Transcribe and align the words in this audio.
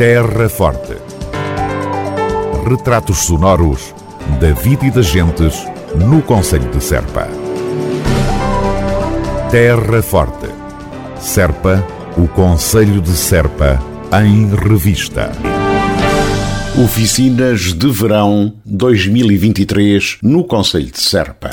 Terra 0.00 0.48
Forte. 0.48 0.96
Retratos 2.66 3.18
sonoros 3.18 3.94
da 4.40 4.50
vida 4.54 4.86
e 4.86 4.90
das 4.90 5.04
gentes 5.04 5.62
no 5.94 6.22
Conselho 6.22 6.70
de 6.70 6.82
Serpa. 6.82 7.28
Terra 9.50 10.00
Forte. 10.00 10.48
Serpa, 11.20 11.86
o 12.16 12.26
Conselho 12.28 13.02
de 13.02 13.10
Serpa, 13.10 13.78
em 14.24 14.48
revista. 14.48 15.32
Oficinas 16.82 17.74
de 17.74 17.90
Verão 17.90 18.54
2023 18.64 20.16
no 20.22 20.44
Conselho 20.44 20.90
de 20.90 20.98
Serpa. 20.98 21.50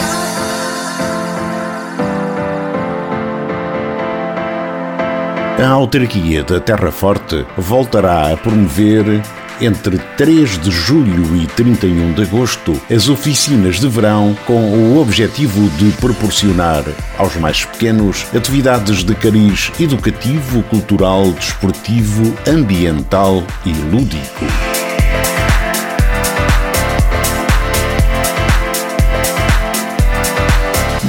A 5.59 5.69
autarquia 5.69 6.43
da 6.43 6.59
Terra 6.59 6.91
Forte 6.91 7.43
voltará 7.57 8.31
a 8.31 8.37
promover 8.37 9.23
entre 9.59 9.97
3 10.15 10.59
de 10.59 10.69
julho 10.69 11.35
e 11.35 11.47
31 11.47 12.13
de 12.13 12.21
agosto 12.21 12.79
as 12.91 13.09
oficinas 13.09 13.79
de 13.79 13.87
verão 13.87 14.37
com 14.45 14.71
o 14.71 15.01
objetivo 15.01 15.67
de 15.71 15.91
proporcionar 15.93 16.83
aos 17.17 17.35
mais 17.37 17.65
pequenos 17.65 18.27
atividades 18.35 19.03
de 19.03 19.15
cariz 19.15 19.71
educativo, 19.79 20.61
cultural, 20.61 21.31
desportivo, 21.31 22.35
ambiental 22.47 23.43
e 23.65 23.71
lúdico. 23.71 24.76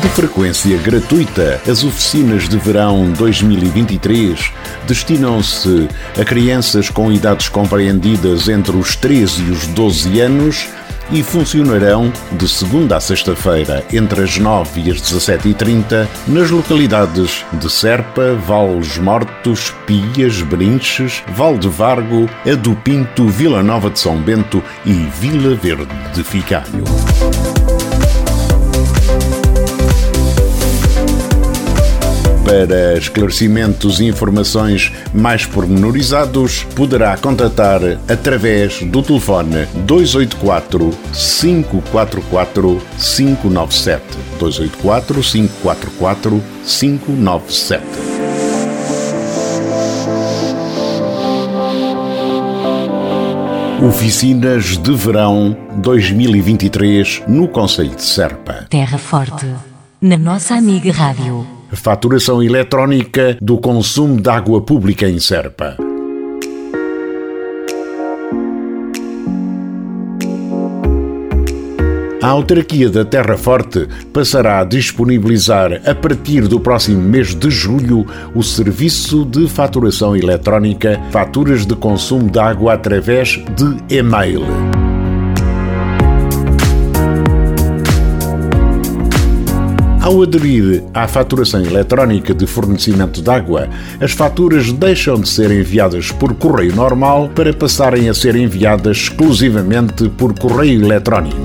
De 0.03 0.09
frequência 0.11 0.77
gratuita, 0.79 1.61
as 1.69 1.83
oficinas 1.83 2.49
de 2.49 2.57
verão 2.57 3.11
2023 3.13 4.53
destinam-se 4.87 5.89
a 6.21 6.25
crianças 6.25 6.89
com 6.89 7.11
idades 7.11 7.49
compreendidas 7.49 8.49
entre 8.49 8.77
os 8.77 8.95
13 8.95 9.43
e 9.43 9.51
os 9.51 9.67
12 9.67 10.21
anos 10.21 10.69
e 11.11 11.23
funcionarão 11.23 12.13
de 12.33 12.49
segunda 12.49 12.97
a 12.97 13.01
sexta-feira, 13.01 13.85
entre 13.93 14.23
as 14.23 14.39
9 14.39 14.83
e 14.83 14.91
as 14.91 15.01
17h30, 15.01 16.07
nas 16.29 16.51
localidades 16.51 17.45
de 17.55 17.69
Serpa, 17.69 18.35
Vales 18.47 18.99
Mortos, 18.99 19.75
Pias, 19.85 20.43
Brinches, 20.43 21.25
Val 21.35 21.59
de 21.59 21.69
Vargo, 21.69 22.29
Ado 22.51 22.77
Pinto, 22.85 23.27
Vila 23.27 23.63
Nova 23.63 23.91
de 23.91 23.99
São 23.99 24.17
Bento 24.17 24.63
e 24.85 24.93
Vila 24.93 25.57
Verde 25.57 25.89
de 26.15 26.23
Ficário. 26.23 26.85
Para 32.49 32.97
esclarecimentos 32.97 34.01
e 34.01 34.07
informações 34.07 34.91
mais 35.13 35.45
pormenorizados, 35.45 36.65
poderá 36.75 37.15
contatar 37.19 37.83
através 38.09 38.83
do 38.85 39.03
telefone 39.03 39.67
284 39.85 40.91
544 41.13 42.83
597. 42.97 44.03
284 44.39 45.21
544 45.23 46.43
597. 46.65 47.85
Oficinas 53.87 54.79
de 54.79 54.95
Verão 54.95 55.55
2023 55.77 57.25
no 57.29 57.47
Conselho 57.47 57.95
de 57.95 58.03
Serpa. 58.03 58.65
Terra 58.71 58.97
Forte, 58.97 59.47
na 60.01 60.17
nossa 60.17 60.55
amiga 60.55 60.91
Rádio. 60.91 61.58
Faturação 61.73 62.43
eletrónica 62.43 63.37
do 63.41 63.59
consumo 63.59 64.21
de 64.21 64.31
água 64.31 64.61
pública 64.61 65.09
em 65.09 65.19
Serpa. 65.19 65.77
A 72.21 72.27
autarquia 72.27 72.91
da 72.91 73.05
Terra 73.05 73.37
Forte 73.37 73.87
passará 74.13 74.59
a 74.59 74.65
disponibilizar 74.65 75.81
a 75.89 75.95
partir 75.95 76.49
do 76.49 76.59
próximo 76.59 77.01
mês 77.01 77.35
de 77.35 77.49
julho 77.49 78.05
o 78.35 78.43
serviço 78.43 79.25
de 79.25 79.47
faturação 79.47 80.17
eletrónica, 80.17 81.01
faturas 81.13 81.65
de 81.65 81.77
consumo 81.77 82.29
de 82.29 82.41
água 82.41 82.75
através 82.75 83.41
de 83.57 83.97
e-mail. 83.97 84.43
Ao 90.09 90.23
aderir 90.23 90.85
à 90.95 91.07
faturação 91.07 91.61
eletrónica 91.61 92.33
de 92.33 92.47
fornecimento 92.47 93.21
de 93.21 93.29
água, 93.31 93.69
as 94.01 94.13
faturas 94.13 94.73
deixam 94.73 95.21
de 95.21 95.29
ser 95.29 95.51
enviadas 95.51 96.11
por 96.11 96.33
correio 96.33 96.75
normal 96.75 97.29
para 97.35 97.53
passarem 97.53 98.09
a 98.09 98.15
ser 98.15 98.35
enviadas 98.35 98.97
exclusivamente 98.97 100.09
por 100.09 100.33
correio 100.33 100.83
eletrónico. 100.83 101.37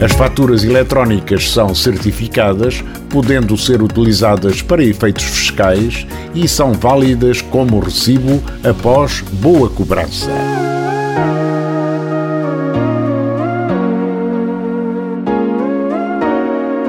As 0.00 0.12
faturas 0.12 0.62
eletrónicas 0.62 1.50
são 1.50 1.74
certificadas, 1.74 2.84
podendo 3.10 3.58
ser 3.58 3.82
utilizadas 3.82 4.62
para 4.62 4.84
efeitos 4.84 5.24
fiscais 5.24 6.06
e 6.36 6.46
são 6.46 6.72
válidas 6.72 7.42
como 7.42 7.80
recibo 7.80 8.40
após 8.62 9.24
boa 9.40 9.68
cobrança. 9.68 10.67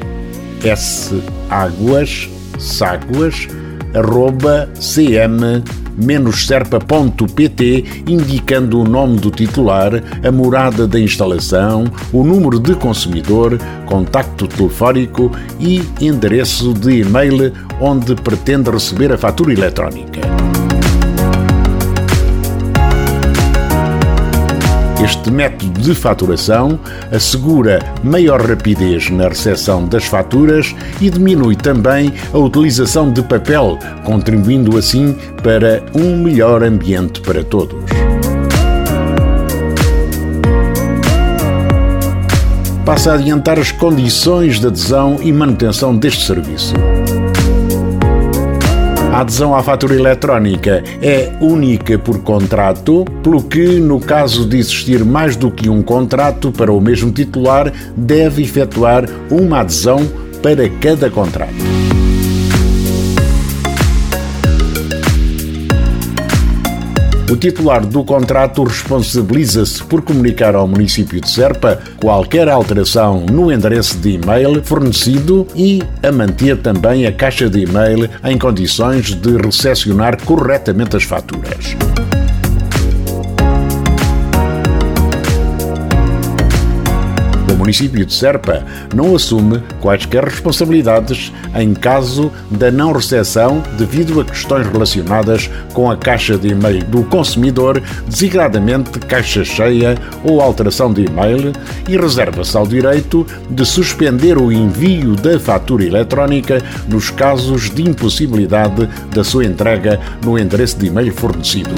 saguas 0.76 2.30
saguas 2.56 3.48
arroba 3.94 4.68
cm 4.74 5.62
serpa.pt 6.32 8.02
indicando 8.06 8.80
o 8.80 8.84
nome 8.84 9.18
do 9.18 9.30
titular, 9.30 10.02
a 10.24 10.32
morada 10.32 10.86
da 10.86 10.98
instalação, 10.98 11.84
o 12.12 12.24
número 12.24 12.58
de 12.58 12.74
consumidor, 12.74 13.58
contacto 13.86 14.46
telefónico 14.46 15.30
e 15.58 15.82
endereço 16.00 16.72
de 16.72 17.00
e-mail 17.00 17.52
onde 17.80 18.14
pretende 18.14 18.70
receber 18.70 19.12
a 19.12 19.18
fatura 19.18 19.52
eletrónica. 19.52 20.39
Este 25.04 25.30
método 25.30 25.80
de 25.80 25.94
faturação 25.94 26.78
assegura 27.10 27.78
maior 28.04 28.40
rapidez 28.40 29.08
na 29.10 29.28
recepção 29.28 29.86
das 29.86 30.04
faturas 30.04 30.74
e 31.00 31.08
diminui 31.08 31.56
também 31.56 32.12
a 32.32 32.38
utilização 32.38 33.10
de 33.10 33.22
papel, 33.22 33.78
contribuindo 34.04 34.76
assim 34.76 35.16
para 35.42 35.82
um 35.94 36.16
melhor 36.16 36.62
ambiente 36.62 37.20
para 37.22 37.42
todos. 37.42 37.78
Passa 42.84 43.12
a 43.12 43.14
adiantar 43.14 43.58
as 43.58 43.72
condições 43.72 44.60
de 44.60 44.66
adesão 44.66 45.18
e 45.22 45.32
manutenção 45.32 45.96
deste 45.96 46.26
serviço. 46.26 46.74
A 49.12 49.22
adesão 49.22 49.56
à 49.56 49.62
fatura 49.62 49.96
eletrónica 49.96 50.84
é 51.02 51.32
única 51.40 51.98
por 51.98 52.22
contrato, 52.22 53.04
pelo 53.24 53.42
que, 53.42 53.80
no 53.80 53.98
caso 53.98 54.46
de 54.46 54.56
existir 54.56 55.04
mais 55.04 55.34
do 55.34 55.50
que 55.50 55.68
um 55.68 55.82
contrato 55.82 56.52
para 56.52 56.72
o 56.72 56.80
mesmo 56.80 57.10
titular, 57.10 57.72
deve 57.96 58.44
efetuar 58.44 59.04
uma 59.28 59.60
adesão 59.60 59.98
para 60.40 60.68
cada 60.80 61.10
contrato. 61.10 61.89
Titular 67.40 67.84
do 67.86 68.04
contrato 68.04 68.62
responsabiliza-se 68.62 69.82
por 69.84 70.02
comunicar 70.02 70.54
ao 70.54 70.68
município 70.68 71.20
de 71.20 71.28
Serpa 71.28 71.80
qualquer 71.98 72.48
alteração 72.48 73.24
no 73.24 73.50
endereço 73.50 73.96
de 73.96 74.10
e-mail 74.10 74.62
fornecido 74.62 75.46
e 75.56 75.82
a 76.02 76.12
manter 76.12 76.58
também 76.58 77.06
a 77.06 77.12
caixa 77.12 77.48
de 77.48 77.60
e-mail 77.60 78.10
em 78.22 78.36
condições 78.36 79.14
de 79.14 79.36
recepcionar 79.38 80.22
corretamente 80.22 80.96
as 80.96 81.04
faturas. 81.04 81.74
Município 87.70 88.04
de 88.04 88.12
Serpa 88.12 88.64
não 88.92 89.14
assume 89.14 89.62
quaisquer 89.80 90.24
responsabilidades 90.24 91.32
em 91.54 91.72
caso 91.72 92.32
da 92.50 92.68
não 92.68 92.92
recepção 92.92 93.62
devido 93.78 94.20
a 94.20 94.24
questões 94.24 94.66
relacionadas 94.66 95.48
com 95.72 95.88
a 95.88 95.96
caixa 95.96 96.36
de 96.36 96.48
e-mail 96.48 96.84
do 96.86 97.04
consumidor, 97.04 97.80
designadamente 98.08 98.98
caixa 98.98 99.44
cheia 99.44 99.96
ou 100.24 100.40
alteração 100.40 100.92
de 100.92 101.04
e-mail, 101.04 101.52
e 101.88 101.96
reserva-se 101.96 102.56
ao 102.56 102.66
direito 102.66 103.24
de 103.48 103.64
suspender 103.64 104.36
o 104.36 104.50
envio 104.50 105.14
da 105.14 105.38
fatura 105.38 105.84
eletrónica 105.84 106.60
nos 106.88 107.10
casos 107.10 107.70
de 107.70 107.88
impossibilidade 107.88 108.88
da 109.14 109.22
sua 109.22 109.44
entrega 109.44 110.00
no 110.24 110.36
endereço 110.36 110.76
de 110.78 110.86
e-mail 110.86 111.12
fornecido. 111.12 111.70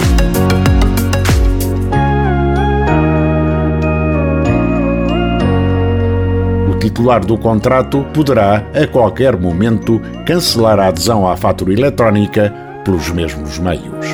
Titular 6.82 7.24
do 7.24 7.38
contrato 7.38 8.04
poderá, 8.12 8.66
a 8.74 8.86
qualquer 8.88 9.36
momento, 9.36 10.00
cancelar 10.26 10.80
a 10.80 10.88
adesão 10.88 11.28
à 11.28 11.36
fatura 11.36 11.72
eletrónica 11.72 12.52
pelos 12.84 13.08
mesmos 13.10 13.56
meios. 13.60 14.06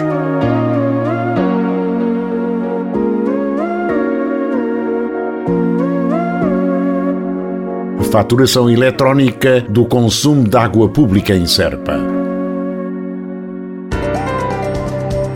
Faturação 8.10 8.68
eletrónica 8.68 9.62
do 9.62 9.86
consumo 9.86 10.46
de 10.46 10.56
água 10.56 10.90
pública 10.90 11.34
em 11.34 11.46
Serpa. 11.46 11.94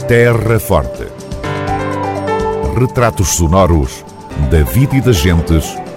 Terra 0.07 0.59
Forte. 0.59 1.07
Retratos 2.79 3.29
sonoros 3.29 4.05
da 4.51 4.63
vida 4.63 4.97
e 4.97 5.01
das 5.01 5.17
gentes 5.17 5.82